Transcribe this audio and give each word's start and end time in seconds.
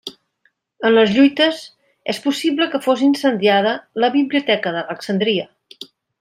En 0.87 0.93
les 0.95 1.11
lluites 1.17 1.59
és 2.13 2.21
possible 2.23 2.67
que 2.71 2.81
fos 2.87 3.03
incendiada 3.09 3.75
la 4.05 4.11
biblioteca 4.17 4.73
d'Alexandria. 4.79 5.47